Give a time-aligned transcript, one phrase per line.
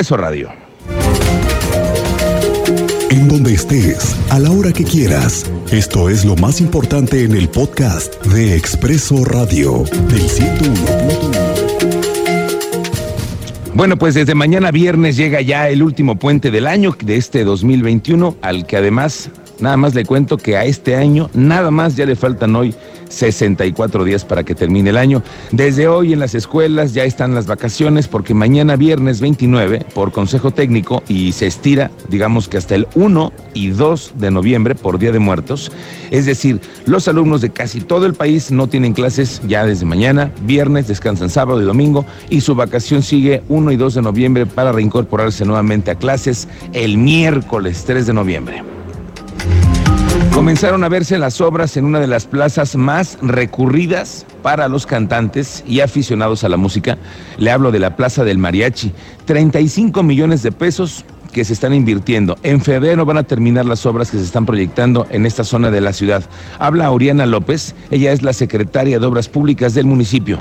[0.00, 0.48] Eso Radio.
[3.10, 5.44] En donde estés, a la hora que quieras.
[5.70, 11.50] Esto es lo más importante en el podcast de Expreso Radio del 101.1.
[13.74, 18.36] Bueno, pues desde mañana viernes llega ya el último puente del año de este 2021,
[18.40, 19.28] al que además,
[19.60, 22.74] nada más le cuento que a este año, nada más ya le faltan hoy
[23.10, 25.22] 64 días para que termine el año.
[25.50, 30.52] Desde hoy en las escuelas ya están las vacaciones porque mañana viernes 29 por consejo
[30.52, 35.12] técnico y se estira, digamos que hasta el 1 y 2 de noviembre por Día
[35.12, 35.70] de Muertos.
[36.10, 40.32] Es decir, los alumnos de casi todo el país no tienen clases ya desde mañana,
[40.42, 44.72] viernes descansan sábado y domingo y su vacación sigue 1 y 2 de noviembre para
[44.72, 48.79] reincorporarse nuevamente a clases el miércoles 3 de noviembre.
[50.32, 55.62] Comenzaron a verse las obras en una de las plazas más recurridas para los cantantes
[55.66, 56.98] y aficionados a la música.
[57.36, 58.92] Le hablo de la Plaza del Mariachi.
[59.26, 62.38] 35 millones de pesos que se están invirtiendo.
[62.42, 65.80] En febrero van a terminar las obras que se están proyectando en esta zona de
[65.80, 66.24] la ciudad.
[66.58, 70.38] Habla Oriana López, ella es la secretaria de Obras Públicas del municipio.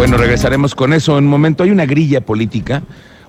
[0.00, 1.62] Bueno, regresaremos con eso en un momento.
[1.62, 2.82] Hay una grilla política,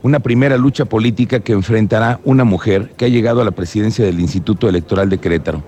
[0.03, 4.21] una primera lucha política que enfrentará una mujer que ha llegado a la presidencia del
[4.21, 5.63] Instituto Electoral de Querétaro.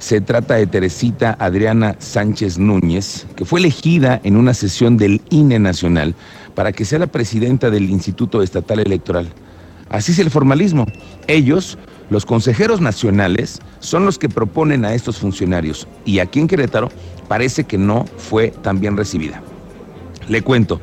[0.00, 5.60] Se trata de Teresita Adriana Sánchez Núñez, que fue elegida en una sesión del INE
[5.60, 6.16] Nacional
[6.56, 9.28] para que sea la presidenta del Instituto Estatal Electoral.
[9.90, 10.86] Así es el formalismo.
[11.28, 11.78] Ellos,
[12.10, 16.88] los consejeros nacionales, son los que proponen a estos funcionarios y aquí en Querétaro
[17.28, 19.40] parece que no fue tan bien recibida.
[20.28, 20.80] Le cuento,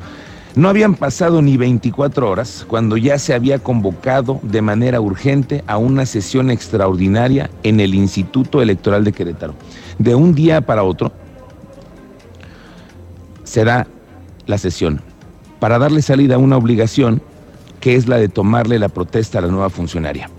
[0.56, 5.76] no habían pasado ni 24 horas cuando ya se había convocado de manera urgente a
[5.76, 9.54] una sesión extraordinaria en el Instituto Electoral de Querétaro.
[9.98, 11.12] De un día para otro
[13.44, 13.86] será
[14.46, 15.02] la sesión
[15.60, 17.22] para darle salida a una obligación
[17.80, 20.30] que es la de tomarle la protesta a la nueva funcionaria.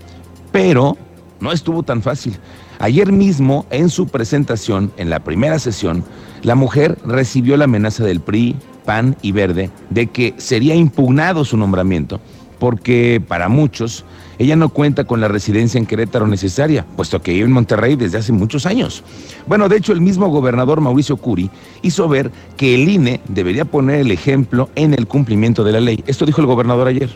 [0.52, 0.96] Pero
[1.40, 2.36] no estuvo tan fácil.
[2.80, 6.04] Ayer mismo, en su presentación, en la primera sesión,
[6.42, 8.56] la mujer recibió la amenaza del PRI,
[8.88, 12.22] PAN y Verde de que sería impugnado su nombramiento
[12.58, 14.06] porque para muchos
[14.38, 18.16] ella no cuenta con la residencia en Querétaro necesaria, puesto que vive en Monterrey desde
[18.16, 19.04] hace muchos años.
[19.46, 21.50] Bueno, de hecho el mismo gobernador Mauricio Curi
[21.82, 26.02] hizo ver que el INE debería poner el ejemplo en el cumplimiento de la ley.
[26.06, 27.10] Esto dijo el gobernador ayer.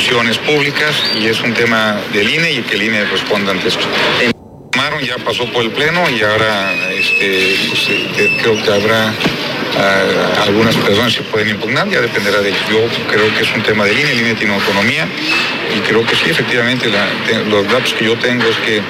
[0.00, 3.86] Instituciones públicas y es un tema del INE y que el INE responda ante esto.
[5.06, 10.76] Ya pasó por el Pleno y ahora este, pues, eh, creo que habrá ah, algunas
[10.76, 12.60] personas que pueden impugnar, ya dependerá de ellos.
[12.68, 15.06] Yo creo que es un tema del INE, el INE tiene autonomía
[15.74, 16.90] y creo que sí, efectivamente,
[17.48, 18.82] los datos que yo tengo es que eh,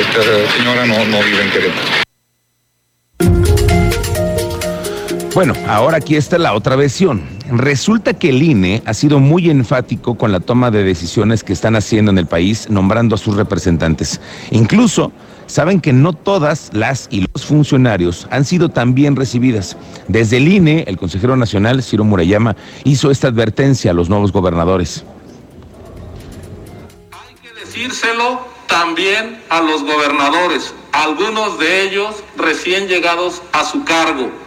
[0.00, 2.06] esta señora no, no vive en Querétaro.
[5.34, 7.35] Bueno, ahora aquí está la otra versión.
[7.50, 11.76] Resulta que el INE ha sido muy enfático con la toma de decisiones que están
[11.76, 14.20] haciendo en el país, nombrando a sus representantes.
[14.50, 15.12] Incluso
[15.46, 19.76] saben que no todas las y los funcionarios han sido tan bien recibidas.
[20.08, 25.04] Desde el INE, el consejero nacional, Ciro Murayama, hizo esta advertencia a los nuevos gobernadores.
[27.12, 34.45] Hay que decírselo también a los gobernadores, algunos de ellos recién llegados a su cargo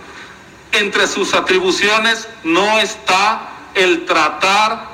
[0.72, 4.88] entre sus atribuciones no está el tratar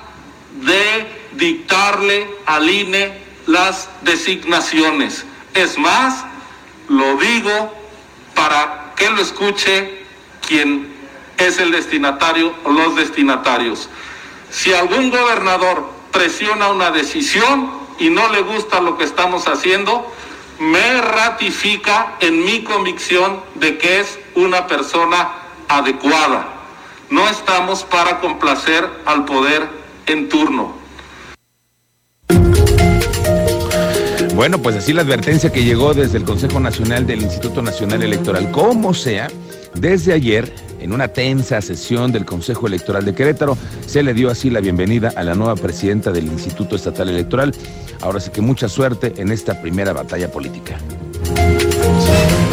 [0.61, 3.13] de dictarle al INE
[3.45, 5.25] las designaciones.
[5.53, 6.25] Es más,
[6.87, 7.73] lo digo
[8.33, 10.05] para que lo escuche
[10.47, 10.93] quien
[11.37, 13.89] es el destinatario o los destinatarios.
[14.49, 20.13] Si algún gobernador presiona una decisión y no le gusta lo que estamos haciendo,
[20.59, 26.47] me ratifica en mi convicción de que es una persona adecuada.
[27.09, 29.67] No estamos para complacer al poder
[30.07, 30.73] en turno.
[34.35, 38.51] Bueno, pues así la advertencia que llegó desde el Consejo Nacional del Instituto Nacional Electoral.
[38.51, 39.29] Como sea,
[39.75, 43.57] desde ayer, en una tensa sesión del Consejo Electoral de Querétaro,
[43.87, 47.53] se le dio así la bienvenida a la nueva presidenta del Instituto Estatal Electoral.
[48.01, 50.77] Ahora sí que mucha suerte en esta primera batalla política.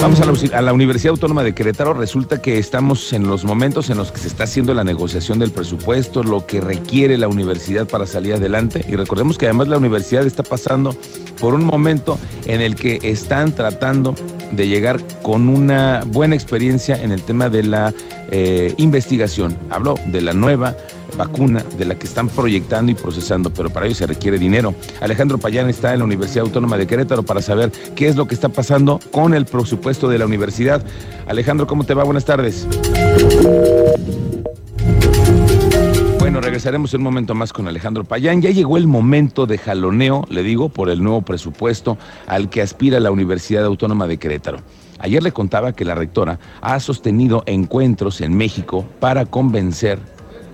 [0.02, 1.94] Vamos a la, Universidad Autónoma de Querétaro.
[1.94, 5.52] Resulta que estamos en los momentos en los que se está haciendo la negociación del
[5.52, 8.84] presupuesto, lo que requiere la universidad para salir adelante.
[8.88, 10.96] Y recordemos que además la universidad está pasando
[11.40, 14.16] por un momento en el que están tratando
[14.50, 17.94] de llegar con una buena experiencia en el tema de la
[18.32, 19.56] eh, investigación.
[19.70, 20.74] Hablo de la nueva
[21.16, 24.74] vacuna de la que están proyectando y procesando, pero para ello se requiere dinero.
[25.00, 28.34] Alejandro Payán está en la Universidad Autónoma de Querétaro para saber qué es lo que
[28.34, 30.84] está pasando con el presupuesto de la universidad.
[31.26, 32.04] Alejandro, ¿cómo te va?
[32.04, 32.66] Buenas tardes.
[36.18, 38.40] Bueno, regresaremos en un momento más con Alejandro Payán.
[38.40, 43.00] Ya llegó el momento de jaloneo, le digo, por el nuevo presupuesto al que aspira
[43.00, 44.58] la Universidad Autónoma de Querétaro.
[44.98, 49.98] Ayer le contaba que la rectora ha sostenido encuentros en México para convencer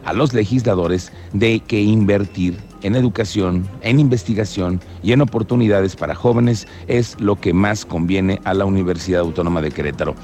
[0.05, 6.67] a los legisladores de que invertir en educación, en investigación y en oportunidades para jóvenes
[6.87, 10.15] es lo que más conviene a la Universidad Autónoma de Querétaro.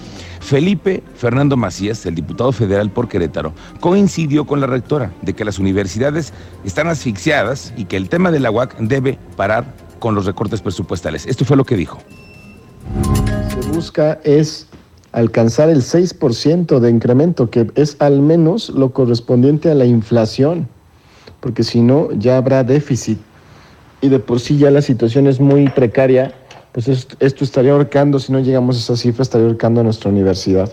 [0.40, 5.58] Felipe Fernando Macías, el diputado federal por Querétaro, coincidió con la rectora de que las
[5.58, 6.32] universidades
[6.64, 11.26] están asfixiadas y que el tema de la UAC debe parar con los recortes presupuestales.
[11.26, 11.98] Esto fue lo que dijo.
[13.48, 14.68] Se busca es
[15.14, 20.68] alcanzar el 6% de incremento, que es al menos lo correspondiente a la inflación,
[21.38, 23.18] porque si no, ya habrá déficit.
[24.00, 26.34] Y de por sí ya la situación es muy precaria,
[26.72, 30.72] pues esto, estaría ahorcando, si no llegamos a esa cifra, estaría ahorcando a nuestra universidad.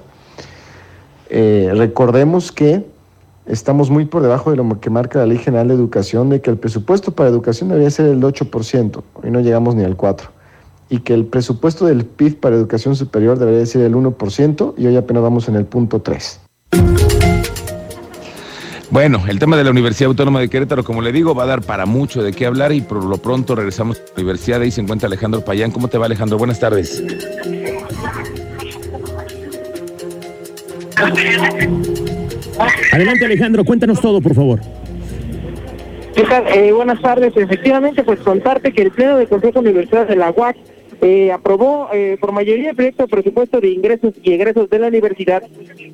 [1.29, 2.83] Eh, recordemos que
[3.45, 6.49] estamos muy por debajo de lo que marca la Ley General de Educación, de que
[6.49, 10.40] el presupuesto para educación debería ser el 8%, y no llegamos ni al 4%
[10.91, 14.97] y que el presupuesto del PIB para educación superior debería ser el 1% y hoy
[14.97, 16.41] apenas vamos en el punto 3.
[18.89, 21.61] Bueno, el tema de la Universidad Autónoma de Querétaro, como le digo, va a dar
[21.61, 24.61] para mucho de qué hablar y por lo pronto regresamos a la universidad.
[24.61, 25.71] Ahí se encuentra Alejandro Payán.
[25.71, 26.37] ¿Cómo te va, Alejandro?
[26.37, 27.01] Buenas tardes.
[32.91, 34.59] Adelante, Alejandro, cuéntanos todo, por favor.
[36.53, 37.31] Eh, buenas tardes.
[37.37, 40.57] Efectivamente, pues contarte que el Pleno del Consejo Universidad de la UAC
[41.01, 44.87] eh, aprobó eh, por mayoría el proyecto de presupuesto de ingresos y egresos de la
[44.87, 45.41] universidad,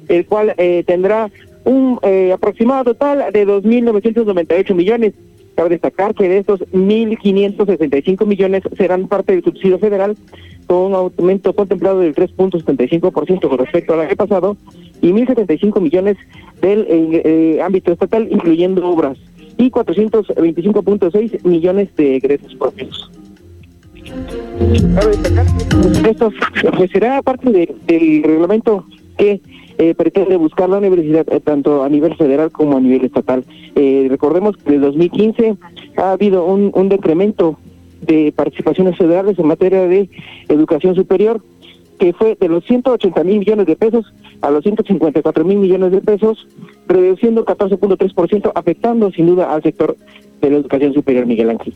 [0.10, 1.32] el cual eh, tendrá
[1.64, 2.00] un
[2.34, 5.14] aproximado total de 2.998 millones.
[5.56, 10.16] Cabe destacar que de estos 1.565 millones serán parte del subsidio federal,
[10.66, 14.56] con un aumento contemplado del 3.75% con respecto al año pasado,
[15.02, 16.18] y 1.075 millones
[16.62, 19.18] del ámbito estatal, incluyendo obras,
[19.58, 23.10] y 425.6 millones de egresos propios.
[26.08, 26.32] Esto
[26.76, 27.52] pues, será parte
[27.88, 28.86] del reglamento
[29.18, 29.42] que
[29.78, 33.44] eh, pretende buscar la universidad eh, tanto a nivel federal como a nivel estatal.
[33.76, 35.58] Eh, recordemos que el 2015
[35.98, 37.58] ha habido un, un decremento
[38.02, 40.10] de participaciones federales en materia de
[40.50, 41.42] educación superior
[42.00, 44.06] que fue de los 180 mil millones de pesos
[44.42, 46.48] a los 154 mil millones de pesos,
[46.88, 49.98] reduciendo 14.3%, afectando sin duda al sector
[50.42, 51.74] de la educación superior, Miguel Ángel.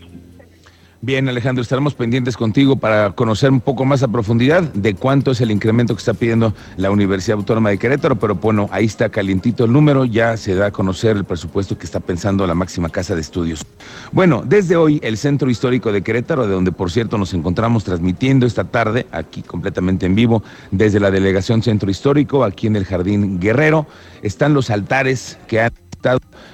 [1.03, 5.41] Bien, Alejandro, estaremos pendientes contigo para conocer un poco más a profundidad de cuánto es
[5.41, 9.65] el incremento que está pidiendo la Universidad Autónoma de Querétaro, pero bueno, ahí está calientito
[9.65, 13.15] el número, ya se da a conocer el presupuesto que está pensando la máxima casa
[13.15, 13.65] de estudios.
[14.11, 18.45] Bueno, desde hoy el Centro Histórico de Querétaro, de donde por cierto nos encontramos transmitiendo
[18.45, 23.39] esta tarde, aquí completamente en vivo, desde la Delegación Centro Histórico, aquí en el Jardín
[23.39, 23.87] Guerrero,
[24.21, 25.71] están los altares que han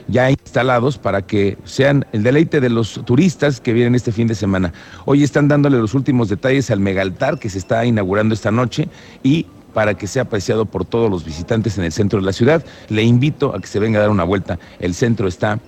[0.08, 4.36] ya instalados para que sean el deleite de los turistas que vienen este fin de
[4.36, 4.74] semana.
[5.06, 8.90] Hoy están dándole los últimos detalles al megaltar que se está inaugurando esta noche
[9.24, 12.66] y para que sea apreciado por todos los visitantes en el centro de la ciudad.
[12.90, 14.58] Le invito a que se venga a dar una vuelta.
[14.80, 15.60] El centro está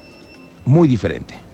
[0.65, 1.49] muy diferente.